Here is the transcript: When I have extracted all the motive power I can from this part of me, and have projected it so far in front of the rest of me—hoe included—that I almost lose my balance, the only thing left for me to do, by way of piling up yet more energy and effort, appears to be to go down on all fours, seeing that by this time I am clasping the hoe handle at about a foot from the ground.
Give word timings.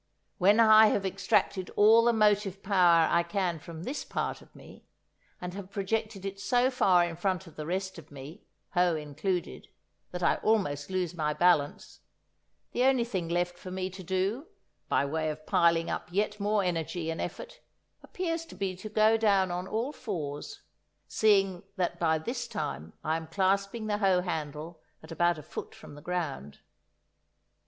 When 0.39 0.59
I 0.59 0.87
have 0.87 1.05
extracted 1.05 1.69
all 1.75 2.03
the 2.05 2.11
motive 2.11 2.63
power 2.63 3.07
I 3.07 3.21
can 3.21 3.59
from 3.59 3.83
this 3.83 4.03
part 4.03 4.41
of 4.41 4.55
me, 4.55 4.87
and 5.39 5.53
have 5.53 5.69
projected 5.69 6.25
it 6.25 6.39
so 6.39 6.71
far 6.71 7.05
in 7.05 7.15
front 7.15 7.45
of 7.45 7.55
the 7.55 7.67
rest 7.67 7.99
of 7.99 8.09
me—hoe 8.09 8.95
included—that 8.95 10.23
I 10.23 10.37
almost 10.37 10.89
lose 10.89 11.13
my 11.13 11.33
balance, 11.35 11.99
the 12.71 12.83
only 12.83 13.03
thing 13.03 13.29
left 13.29 13.59
for 13.59 13.69
me 13.69 13.91
to 13.91 14.01
do, 14.01 14.47
by 14.89 15.05
way 15.05 15.29
of 15.29 15.45
piling 15.45 15.87
up 15.91 16.07
yet 16.11 16.39
more 16.39 16.63
energy 16.63 17.11
and 17.11 17.21
effort, 17.21 17.59
appears 18.01 18.43
to 18.45 18.55
be 18.55 18.75
to 18.77 18.89
go 18.89 19.17
down 19.17 19.51
on 19.51 19.67
all 19.67 19.91
fours, 19.91 20.61
seeing 21.07 21.61
that 21.75 21.99
by 21.99 22.17
this 22.17 22.47
time 22.47 22.93
I 23.03 23.17
am 23.17 23.27
clasping 23.27 23.85
the 23.85 23.99
hoe 23.99 24.21
handle 24.21 24.81
at 25.03 25.11
about 25.11 25.37
a 25.37 25.43
foot 25.43 25.75
from 25.75 25.93
the 25.93 26.01
ground. 26.01 26.57